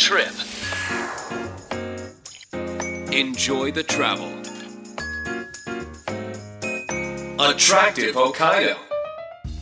[0.00, 0.32] trip.
[3.12, 4.28] Enjoy the travel.
[7.38, 8.76] Attractive Hokkaido.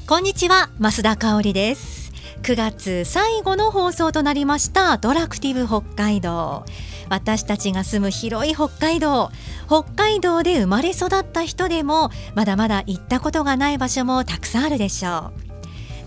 [0.07, 6.65] こんにちは増田香織です9月最後の放送となりましたアトラクティブ北海道
[7.11, 9.31] 私たちが住む広い北海道
[9.67, 15.48] 北海道で生まれ育った人でもまだまだ行ったことがない場所もたくさんあるでしょう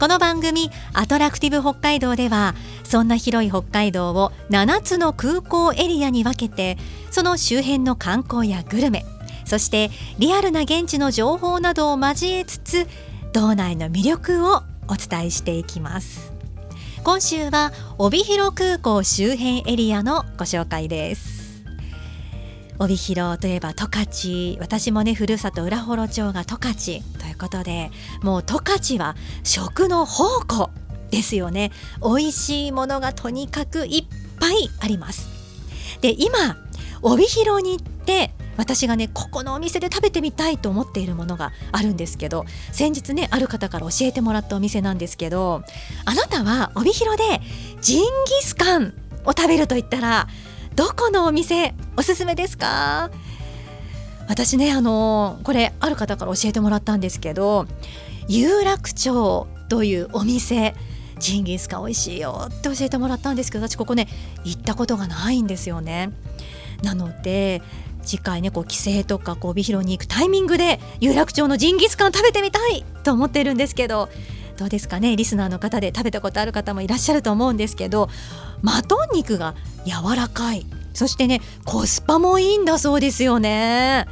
[0.02, 6.80] この番組アトラクティブ北海道ではそんな広い北海道を7つの空港エリアに分けて
[7.12, 9.06] その周辺の観光やグルメ
[9.46, 12.88] そしてリアルな現地の情報などを交えつつ
[13.32, 16.34] 道内の魅力をお伝えしていきます。
[17.04, 21.31] 今週は帯広空港周辺エリアのご紹介です。
[22.82, 24.58] 帯広といえば十勝。
[24.60, 27.04] 私もねふるさと浦幌町が十勝。
[27.20, 27.92] ということで
[28.24, 30.72] もう十勝は食の宝庫
[31.12, 31.72] ですよね。
[32.02, 34.06] 美味しいものがとにかくいっ
[34.40, 35.30] ぱいあります。
[36.02, 36.58] で今
[37.04, 45.64] 帯広に行って私がねここのお店で食べてみたいと思っているものがあるんですけど先日ねある方から教えてもらったお店なんですけど
[46.06, 47.42] あなたは帯広で
[47.82, 48.10] ジンギ
[48.42, 48.94] スカン
[49.26, 50.28] を食べると言ったら
[50.76, 53.12] どこのお店おすすめですか？
[54.28, 57.66] 私ねあのこれある方から教えてもらったんですけど
[58.28, 60.74] 有楽町というお店
[61.20, 64.08] ジンギスカン美味しいよって教えてもらったんですけど私ここね
[64.44, 66.12] 行ったことがないんですよね。
[66.82, 67.62] なので
[68.04, 74.10] 次回ねこう帰省とかこう帯広に行くタイミングで有楽町のジンギスカン食べてみたいと思ってるんですけど
[74.62, 75.16] どうですかね？
[75.16, 78.10] リスナーの方で食べたことある方もいらっしゃると思うんですけど
[78.62, 80.68] マトン肉が柔らかい。
[80.94, 84.06] そしてねコスパもいいんだそうですよね。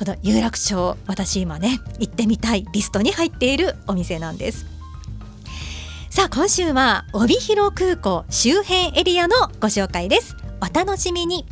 [0.00, 4.66] この有楽町私今ね行ってみたいリストに入っているお店なんです。
[6.10, 10.34] さあ今週は帯広空港周辺エリアのご紹介です。
[10.60, 11.46] お楽しみに。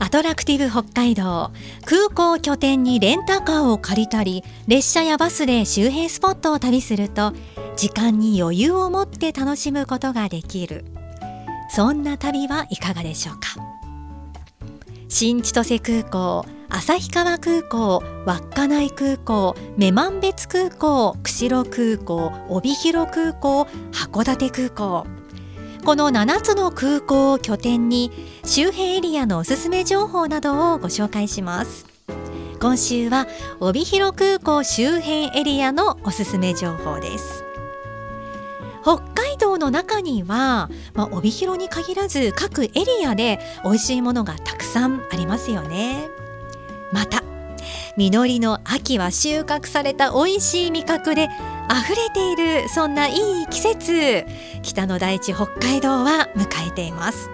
[0.00, 1.50] アトラクティブ北海道
[1.84, 7.32] 空港を拠点にレンタカーを借りたり列車やバスで周辺スポットを旅すると
[7.76, 10.84] 時間に余裕を持って楽しむことができる。
[11.70, 13.56] そんな旅はいかがでしょうか？
[15.08, 25.06] 新千歳空港旭川空港稚内空港女満別空港釧路空港帯広空港函館空港。
[25.88, 28.12] この7つの空港を拠点に
[28.44, 31.86] 周辺エリアのおすすめ情報などをご紹介します。
[32.60, 33.26] 今週は
[33.58, 37.42] 帯広空港周辺エリアのおすすめ情報です。
[38.82, 46.10] 北海道の中には、まあ、帯広に限らず各エリアで美味しいものがたくさんありますよね。
[46.92, 47.22] また
[47.96, 51.30] 実りの秋は収穫された美味しい味覚で
[51.70, 54.26] 溢れているそんないい季節。
[54.62, 57.30] 北の大地北海道は迎えています。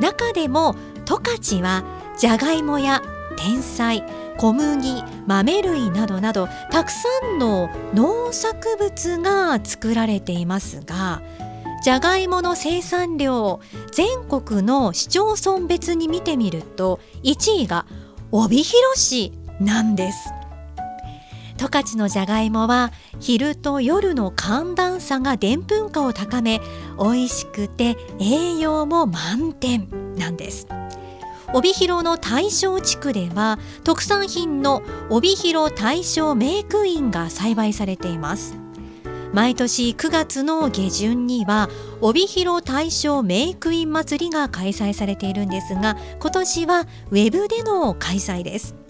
[0.00, 1.84] 中でも十勝は
[2.18, 3.02] じゃがいもや
[3.36, 4.04] 天菜
[4.36, 11.22] 小麦豆類などなどたくさんの農作物が作られていますが
[11.82, 13.60] じゃがいもの生産量
[13.92, 17.86] 全国の市町村別に見てみると1位が
[18.30, 20.41] 帯広市なんです。
[21.62, 22.90] 十勝のじゃがいもは
[23.20, 26.60] 昼と夜の寒暖差がでんぷん化を高め
[26.98, 30.66] 美味しくて栄養も満点なんです。
[31.54, 38.56] 帯広の大正地区では特産品の帯広大正メイクインが栽培されています。
[39.32, 48.81] 毎年9月の下旬には帯広大正メイクイン祭りが開催されているんですが今年はウェブでの開催です。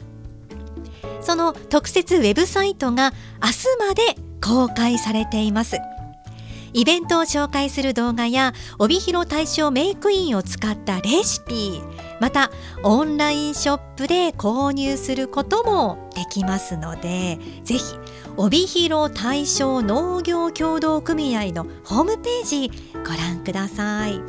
[1.23, 3.13] その特設ウェブサイトが
[3.43, 4.03] 明日まで
[4.41, 5.77] 公開されています。
[6.75, 11.83] イベントを紹介する動画や帯広大正メイクインを使ったレシピ
[12.19, 12.51] また
[12.83, 17.95] オンラインショップで購入することもできますのでぜひ
[18.39, 22.71] 帯広大正農業協同組合のホームページ
[23.07, 24.23] ご覧ください。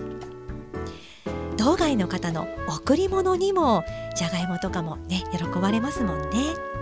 [1.55, 3.85] 道外の方の贈り物にも
[4.17, 6.72] じゃがいもとかもね喜ばれますもんね。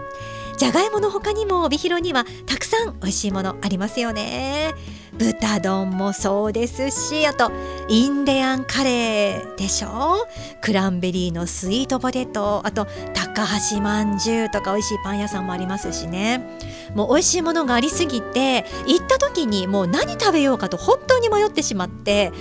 [0.61, 4.75] じゃがいもの他にも帯広にはたくさん美味しいものありますよね。
[5.17, 7.51] 豚丼もそうですしあと
[7.87, 10.27] インディアンカレーでしょ？
[10.61, 12.85] クランベリーのスイートポテトあと
[13.15, 16.47] 高橋まんじゅうとか美味しいパン屋さんもありますしね。
[16.95, 22.31] もう美味しいものがありすぎて行った時にもう何食べようかと本当に迷ってしまって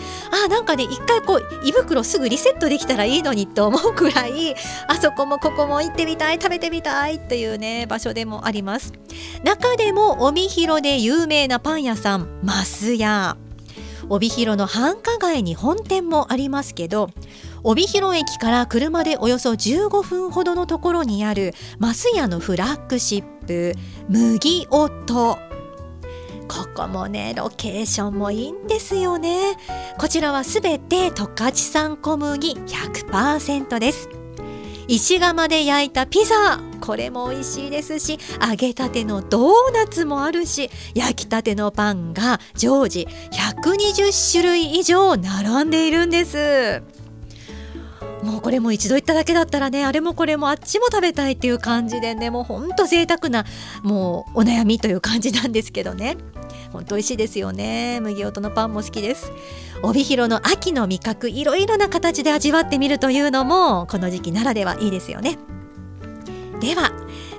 [0.44, 4.54] あなんかね一回こう胃袋すぐリセットできたらいいのにと思うくらい
[4.88, 8.92] あそこもここも行ってみたい食べてみたいというね場所でもあります。
[9.44, 13.36] 中でも帯広で有名なパン屋さん増屋。
[14.08, 17.10] 帯広の繁華街に本店もありますけど
[17.62, 23.74] 帯広駅から車でおよそ15分ほどのところにある増屋のフラッグシップ
[24.08, 25.36] 麦音。
[26.46, 29.56] ここもねロケーションもいいんですよね。
[29.98, 34.08] こちらはすべて十勝産小麦100%です。
[34.86, 36.60] 石窯で焼いたピザ。
[36.80, 43.06] これも美味しいですし揚げたてのドーナツもあるし焼きたてのパンが常時
[43.62, 46.82] 120種類以上並んでいるんです。
[48.22, 53.44] もうこれも一度行っただけだったらねあれもこれもあっちも食べたいっていう感じでねもうほんと贅沢な
[53.82, 56.16] もうお悩みという感じなんですけどね。
[56.72, 57.98] ほんと美味しいですよね。
[58.00, 59.32] 麦音のパンも好きです。
[59.82, 65.38] 帯広の秋の味覚いろいろな形で味わってみるというのもこの時期ならではいいですよね。
[66.60, 66.92] では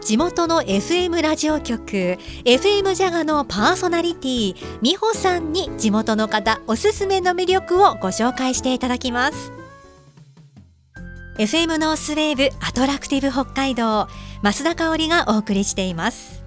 [0.03, 9.60] 地元の FM ラジオ局 FM ジャガのパーソナリティ美穂さんに地元の方おすすめの魅力をご紹介していただきます。
[11.41, 14.07] FM ノースウェーブアトラクティブ北海道
[14.43, 16.43] 増田香織がお送りしています。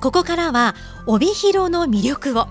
[0.00, 2.46] ここからは帯広の魅力を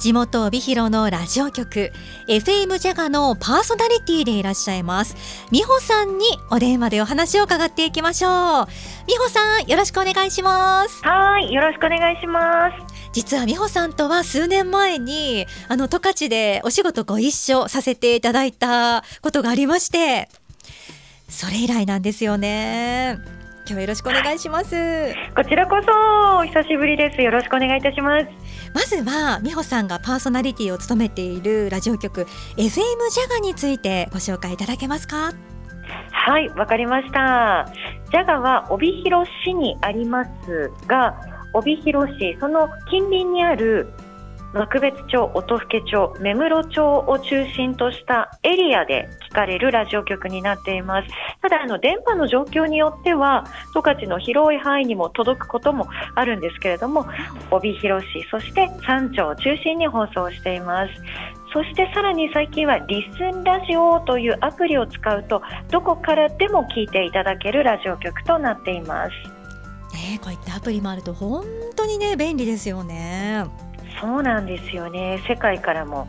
[0.00, 1.92] 地元帯広のラジオ局
[2.26, 5.14] FM ジャガのパーソナリティでいらっしゃいます
[5.52, 8.66] 美穂さんにお電話でお話を伺っていきましょう。
[9.06, 11.00] 美穂さんよろしくお願いします。
[11.04, 12.94] はいよろしくお願いします。
[13.12, 20.28] 実は美穂さんとは数年前にあの十勝でお仕事ご一緒させていただいたことがありまして
[21.34, 23.18] それ以来なんですよね。
[23.66, 25.12] 今日はよろしくお願いします。
[25.34, 27.20] こちらこそお久しぶりです。
[27.20, 28.26] よろしくお願いいたします。
[28.72, 32.20] まずは美穂さんがパーソナリティを務めているラジオ局
[32.56, 35.32] FM ジャガについてご紹介いただけますか？
[36.12, 37.68] はいわかりました。
[38.12, 41.16] ジャガは帯広市にありますが
[41.52, 43.92] 帯広市その近隣にある
[44.54, 51.08] 幕別町、音更町、目室町を中心としたエリアで聞かれるラジオ局になっています。
[51.42, 57.04] ただ、あの、電波の状況によっては、十勝の広い範囲にも届くこともあるんですけれども、
[57.50, 60.92] 帯広市、そして山町を中心に放送しています。
[61.52, 65.40] そしてさらに最近はリスンラジオというアプリを使うと
[65.70, 69.10] どこからでも聞いていただけるラジオ局となっています。
[69.94, 71.44] ね、こういったアプリもあると本
[71.76, 73.44] 当にね便利ですよね。
[74.00, 75.22] そうなんですよね。
[75.28, 76.08] 世界からも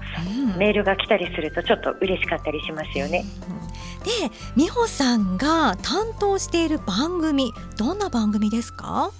[0.57, 3.23] メールが来たりするとちょっと嬉しかったりしますよね。
[4.03, 9.11] で美穂さんが担当している番組どんな番組ですか？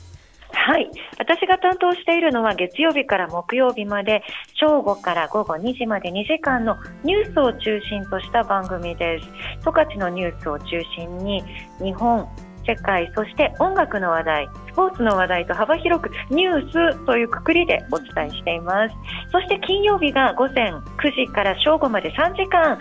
[0.51, 0.89] はい。
[1.19, 4.23] 私が担当しているのは月曜日から木曜日まで
[4.53, 9.27] 正午から午後2時まで2時間のニュースを中心とした番組です。
[9.63, 11.44] 十勝のニュースを中心に
[11.79, 12.27] 日本
[12.67, 18.95] 世界そして音楽の話題スポーツの話題と幅広くニュースというくくりでお伝えしています。
[19.31, 20.81] そして金曜日が午前9
[21.12, 22.77] 時から正午まで3時間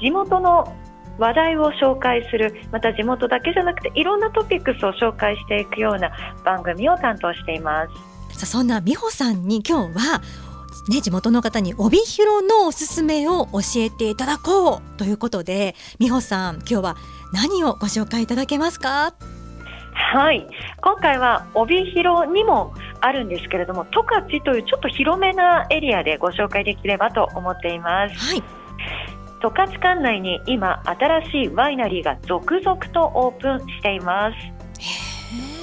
[0.00, 0.76] 地元の
[1.18, 6.10] 話題を紹介するまた地元だけじゃなくていろんなトピックスを紹介していくような
[6.44, 7.86] 番組を担当していま
[8.30, 8.38] す。
[8.38, 10.20] さあそんな美穂さんに今日は
[10.88, 16.96] ね、地元の方に帯広のおすすめを教えていただこうということで美穂さん今日は
[17.32, 19.12] 何をご紹介いただけますか？
[19.92, 20.48] はい。
[20.80, 28.14] 今回は帯広にもあるんですけれども十勝というちょっと広めなエリアでご紹介できればと思っています。
[28.16, 28.42] はい。
[29.42, 34.36] 十勝管内に今新しいワイナリーが続々とオープンしています。
[34.36, 34.40] へ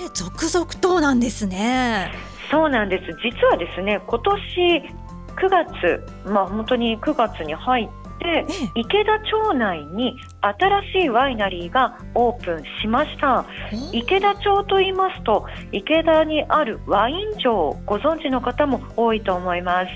[0.05, 2.11] え続々となんですね。
[2.51, 3.05] そうなんです。
[3.23, 4.83] 実はですね今年
[5.37, 7.87] 9月まあ本当に9月に入っ
[8.19, 13.45] て池田町内に新しいワイナリーがオープンしました。
[13.91, 19.89] 池田町と言いますと池田にあるワイン城をご存知の方も多いと思います。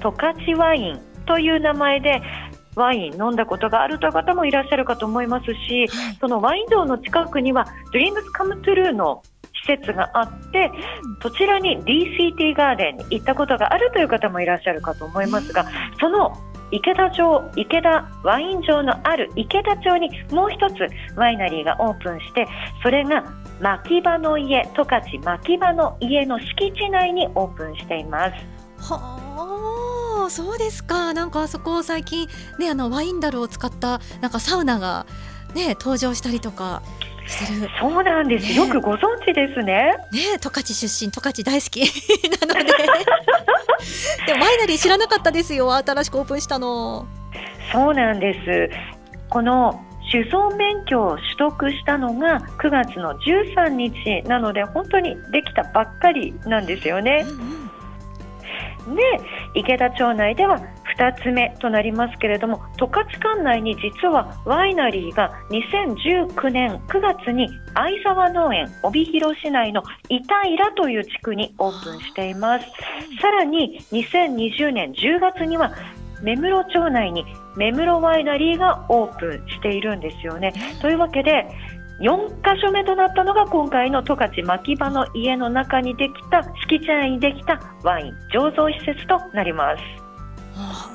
[0.00, 2.20] 十勝ワインという名前で
[2.74, 5.86] ワイン飲んだことがあるという方もいらっしゃるかと思いますし、
[6.20, 9.22] そのワイン城の近くには Dreams Come True の
[9.66, 10.70] 施設があって
[11.22, 15.66] そちらに DCT ガーデンに行ったことがあるという方もいらっしゃるかと思いますが
[16.00, 16.32] その
[16.70, 22.46] 池田町池田ワイン場のある池田町にもう一つワイナリーがオープンして
[22.82, 23.24] それが
[23.60, 28.34] 牧場の家十勝牧場の家の敷地内にオープンしています。
[28.92, 31.14] はあそうですか。
[31.14, 32.28] なんかあそこ最近
[32.58, 35.06] ねあのワインダルを使ったなんかサウナが
[35.54, 36.82] ね登場したりとか。
[37.26, 39.94] そうなんです、ね、よくご存知ですね。
[40.12, 41.80] ね十勝出身十勝大好き。
[42.46, 42.72] なので。
[44.26, 45.74] でもワイナリー知らなかったですよ。
[45.74, 47.06] 新しくオープンしたの。
[47.72, 48.70] そうなんです。
[49.30, 49.80] この
[50.12, 57.24] 酒造免許を取得したのが9月の13日なので本当にできたばっかりなんですよね。
[57.26, 57.63] うんうん、
[58.94, 59.02] で
[59.54, 60.60] 池田町内では
[60.98, 72.66] 2つ目となりますけれども十勝管内に実はワイナリーが2019年9月に相沢農園帯広市内の板平という地区にオープンしています
[73.20, 75.72] さらに2020年10月には
[76.22, 77.24] 目室町内に
[77.56, 80.52] 目室ワイナリーがオープンしているんですよね。
[80.80, 81.46] というわけで
[82.00, 89.82] 4カ所目となったのが今回の十勝牧場の家の中にできた敷地内にできたワイン醸造施設となります。
[90.56, 90.90] あ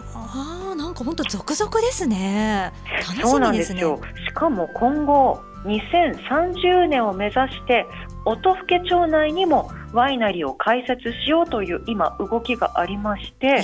[0.71, 2.71] あなんか本当続々ですね。
[2.85, 3.23] 楽しみですね。
[3.23, 3.99] そうなんですよ。
[4.27, 7.85] しかも今後2030年を目指して
[8.25, 13.61] 音更町内にもワイナリーを開設しようという今動きがありまして、え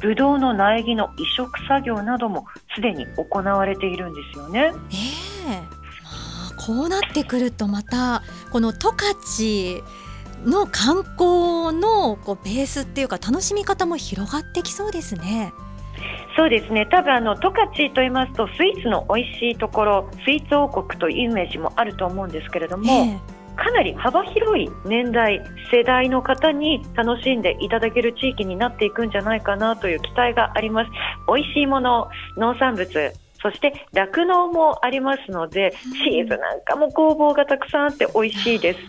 [0.00, 4.60] ブドウの苗木の移植作業などもすでに行われているんですよね。
[4.60, 4.70] えー、
[5.50, 5.75] まあ、
[6.66, 9.84] こうなってくるとまたこの十勝
[10.44, 15.52] の観光のこうベースっていうか楽しみ方も広がってきそうですね。
[16.36, 25.40] そうですね多分あの十勝と言いますとスイーツの美味しいところスイーツ王国というイメージもあると思うんですけれども、えーかなり幅広い年代、
[25.72, 30.90] 世代の方に楽しんでいただける地域になっていくんじゃないかなという期待があります。
[31.26, 35.74] 美味しいもの、農産物、そして酪農もありますので、
[36.04, 38.80] チーズなんかも工房がたくさんあって美味しいです。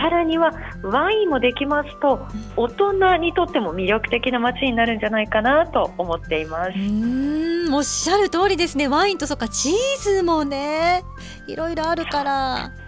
[0.00, 6.70] さらにはワインもできますと、大人にとっても魅力的な街になるんじゃないかなと思っています。
[6.70, 8.88] うんおっしゃる通りですね。
[8.88, 9.72] ワインとそっかチー
[10.02, 11.02] ズもね、
[11.46, 12.81] いろいろあるから。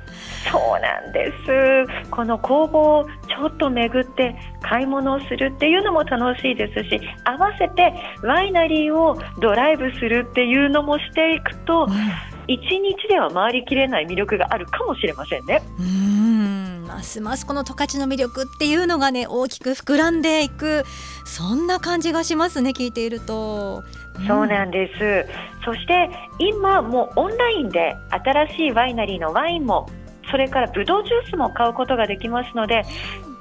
[0.50, 11.96] そうなんですこの工房をちょっと巡って買い物をするっていうのも楽しいですし合わせてワイナリーをドライブするっていうのもしていくと、うん、1
[12.46, 15.62] 日では回りきれない魅力があるかもしれませんね。
[15.78, 20.84] うんますますこの十勝の魅力っていうのがね大きく膨らんでいく
[21.24, 23.82] そんな感じがしますね聞いていると。
[24.28, 25.26] そうなんです。
[25.64, 26.08] そして
[26.38, 29.88] 今もうオンラインで新しいワイナリーのワインも
[30.34, 32.82] それからブドウジュースも買うことができますので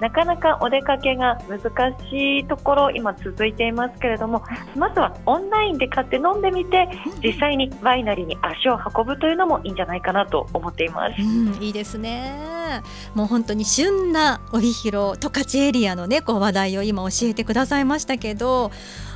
[0.04, 1.62] なかなかお出かけが難
[2.10, 4.44] しいところ今続いていますけれども
[4.76, 6.90] まずはオンラインで買って飲んでみて
[7.24, 11.22] 実際にワイナリーに足を運ぶというのもいいんじゃないかなと思っています。
[11.22, 12.82] うん、いいですね
[13.16, 18.72] もう本当に旬な帯広十勝エリアのねこう話題を今教えてくださいましたけど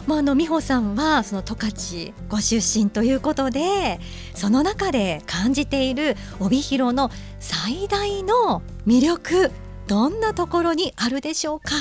[0.08, 4.00] まあ、あの美穂さんはその十勝ご出身ということで
[4.34, 9.52] その中で感じている帯広の最大の魅力
[9.88, 11.72] どんなところにあるでしょうか？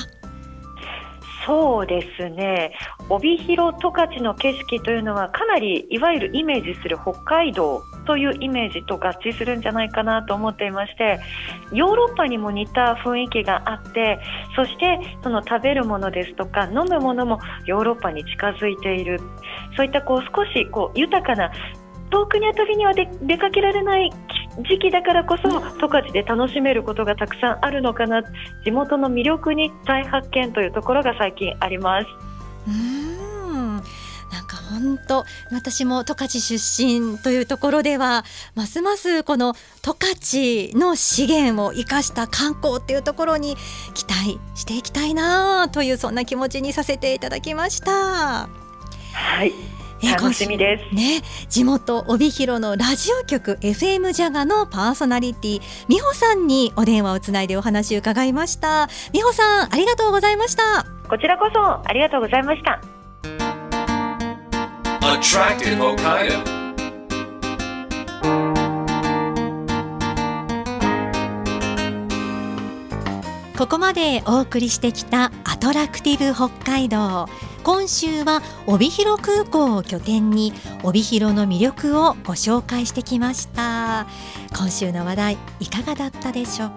[1.46, 2.72] そうですね。
[3.08, 11.20] 帯広十勝の景色というのはかなりいわゆるイメージする北海道というイメージと合致するんじゃないかなと思っていまして
[11.72, 14.18] ヨーロッパにも似た雰囲気があって
[14.56, 19.20] そしてその食べるものですとか飲むものもヨーロッパに近づいている。
[19.76, 21.52] そういったこう少しこう豊かな
[22.10, 24.10] 遠くに遊びには出かけられない
[24.58, 25.48] 時期だからこそ
[25.78, 28.22] 十勝で楽しめることがたくさんあるのかな
[28.64, 32.06] 地元の魅力に再発見というところが最近あります。
[32.66, 33.76] うん
[34.32, 39.94] なんか本当私も十勝出身というところではますますこの十
[40.72, 43.56] 勝の資源を生かした観光っていうところに
[43.94, 48.48] 期待していきたいなというそんな気持ちにさせていただきました。
[49.12, 49.75] はい
[50.12, 50.94] 楽しみです。
[50.94, 58.88] ね地元帯広のラジオ局 FM ジャガのパーソナリティ美穂さんにお電話をつないでお話を伺いました。
[59.12, 60.86] 美穂さんありがとうございました。
[61.08, 62.80] こちらこそありがとうございました
[73.58, 77.26] ここまでお送りしてきたアトラクティブ北海道。
[77.64, 84.06] 今週は帯広空港を拠点に帯広の魅力をご紹介してきました。
[84.54, 86.76] 今週の話題いかがだったでしょうか。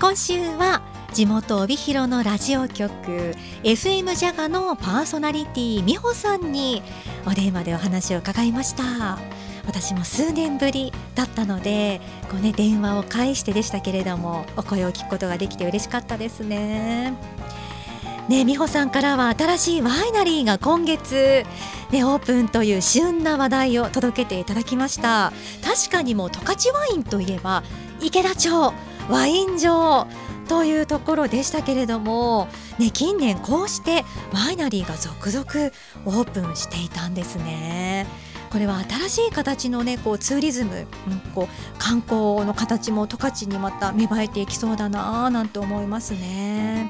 [0.00, 6.82] 今週は地元帯広のラジオ局 FM ジャガのパーソナリティ美穂さんに
[7.24, 9.20] お電話でお話を伺いました。
[9.66, 17.14] 私も数年ぶりだったのでこう、ね、電話を介してでしたけれどもお声を聞くことができて嬉しかったですね。
[18.28, 21.44] ね、美穂さんからは新しいワイナリーが今月、
[21.90, 25.30] ね、オープンという旬な話題を届けていただきました
[25.62, 27.62] 確かにもう十勝ワインといえば
[28.00, 28.72] 池田町
[29.10, 30.06] ワイン場
[30.48, 35.44] というところでしたけれども、ね、近年こうしてワイナリーが続々
[36.06, 38.06] オープンしていたんですね。
[38.54, 46.88] これは新しい形のねこうツーリズム、うん、こう観光の形も十勝にまた芽生えていきそうだななんて思いますね。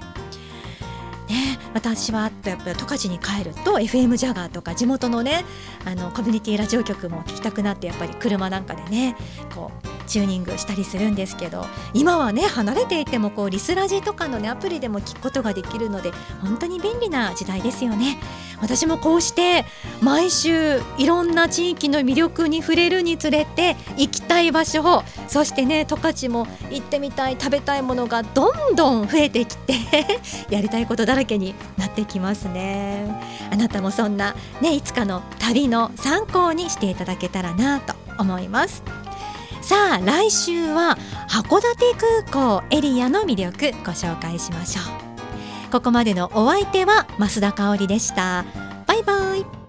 [1.26, 5.46] ね、私はやっぱ十勝に帰ると FM ジャガーとか地元のね
[5.86, 9.16] あのコミュニティラジオ局も聞きたくなってやっぱり車なんかでね
[9.54, 18.18] こうチューニングしたりするんですけど今はね離れていてもこうリスラジとかのねアプリでも聞くことができるので本当に便利な時代ですよね。
[18.60, 19.64] 私もこうして
[20.00, 29.74] 毎週いろんな地域の魅力に触れるにつれて行きたい場所そしてね十勝も行ってみたい食べたいものがどんどん増えてきて
[30.50, 33.06] やりたいことだらけになってきますね。
[33.50, 39.03] あなたもそんなねいつかの旅の参考にしていただけたらなと思います。
[39.64, 41.94] さあ来週は函館
[42.28, 45.70] 空港エリアの魅力ご紹介しましょう。
[45.72, 48.44] ここまでのお相手は増田香織でした。
[48.86, 49.63] バイバイ。